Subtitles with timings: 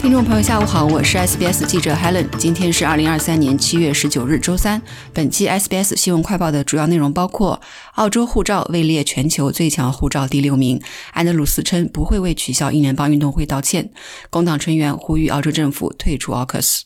[0.00, 2.26] 听众朋友，下午好，我是 SBS 记者 Helen。
[2.38, 4.80] 今天是二零二三年七月十九日，周三。
[5.12, 7.60] 本期 SBS 新闻快报的主要内容包括：
[7.96, 10.78] 澳洲护照位列全球最强护照第六名；
[11.12, 13.90] 安德鲁斯称不会为取消英联邦运动会道歉；
[14.30, 16.80] 工党成员呼吁澳洲政府退出 AUKUS。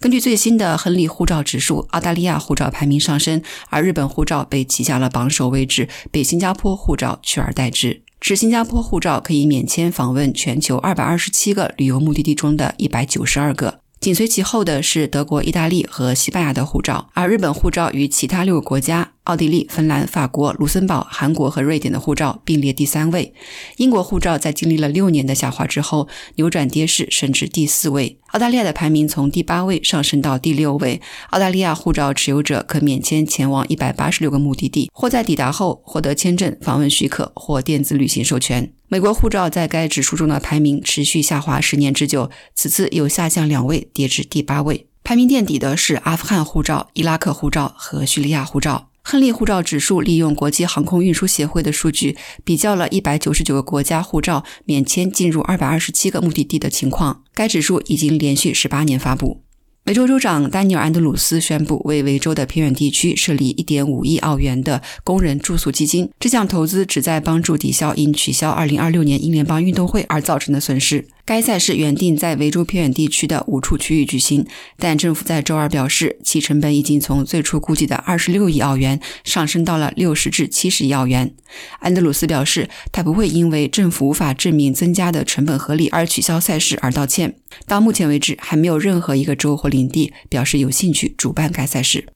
[0.00, 8.03] 根据最新的亨利护照指数，澳大利亚护照排名上升，而日本护照被挤下了榜首位置，被新加坡护照取而代之。
[8.24, 19.12] 持新加坡护照可以免签访问全球二百二十七个旅游目的地中的一百九十二个，紧随其后的是德国、意大利和西班牙的护照，而日本护照与其他六个国家。
[19.22, 23.32] 奥地利、芬兰、法国、卢森堡、韩国和瑞典的护照并列第三位。
[23.78, 28.18] 英国护照在经历了六年的下滑之后，扭转跌势，升至第四位。
[28.32, 31.00] 澳大利亚的排名从第八位上升到第六位。
[31.30, 38.70] 澳大利亚护照持有者可免签前往一百八十六个目的地，或在抵达后获得签证、访问许可或电子旅行授权。
[38.94, 44.86] 美国护照在该指数中的排名持续下滑十年之久，此次又下降两位，跌至第八位。
[45.02, 48.90] 排名垫底的是阿富汗护照、伊拉克护照和叙利亚护照。
[49.02, 57.24] 亨利护照指数利用国际航空运输协会的数据，比较了一百九十九个国家护照免签进入二百二十七个目的地的情况。
[57.34, 59.42] 该指数已经连续十八年发布。
[59.86, 66.08] 维州州长丹尼尔·安德鲁斯宣布为维州的偏远地区设立1.5亿澳元的工人住宿基金。
[66.18, 71.04] 这项投资旨在帮助抵消因取消2026年英联邦运动会而造成的损失。
[71.26, 81.34] 该赛事原定在维州偏远地区的五处区域举行，但政府在周二表示，其成本已经从最初估计的26亿澳元上升到了60至70亿澳元。
[81.78, 87.36] 安德鲁斯表示，他不会因为政府无法证明增加的成本合理而取消赛事而道歉。
[87.66, 92.06] 到目前为止，还没有任何一个州或领地表示有兴趣主办该赛事。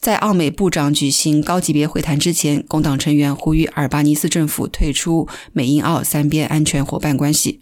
[0.00, 7.60] 在澳美部长举行高级别会谈之前，工党成员呼吁阿尔巴尼斯政府退出美英澳三边安全伙伴关系。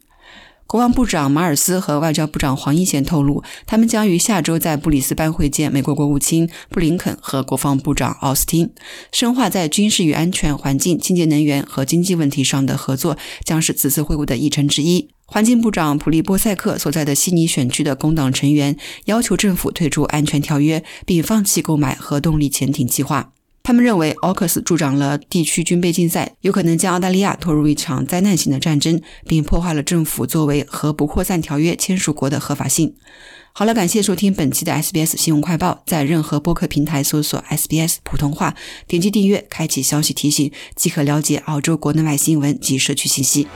[0.69, 8.71] 国防部长马尔斯和外交部长黄英贤透露，他们将于下周在布里斯班会见美国国务卿布林肯和国防部长奥斯汀，
[9.11, 15.09] 深化在军事与安全、环境、清洁能源和经济问题上的合作，将是此次会晤的议程之一。
[15.25, 23.33] 环境部长普利波塞克所在的悉尼选区的工党成员要求政府退出安全条约，并放弃购买核动力潜艇计划。
[23.69, 32.95] 他们认为，AUKUS 助长了地区军备竞赛，有可能将澳大利亚拖入一场灾难性的战争，并破坏了政府作为核不扩散条约签署国的合法性。
[33.53, 38.55] 好了，感谢收听本期的 SBS 新闻快报，在任何播客平台搜索 SBS 普通话，
[38.87, 43.47] 点击订阅，开启消息提醒，即可了解澳洲国内外新闻及社区信息。